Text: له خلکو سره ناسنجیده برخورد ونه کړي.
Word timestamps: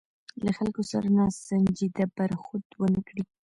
له 0.45 0.51
خلکو 0.57 0.81
سره 0.91 1.07
ناسنجیده 1.17 2.03
برخورد 2.17 2.67
ونه 2.79 3.01
کړي. 3.07 3.23